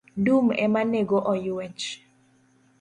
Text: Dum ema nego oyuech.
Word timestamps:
Dum 0.23 0.45
ema 0.65 0.81
nego 0.91 1.17
oyuech. 1.31 1.85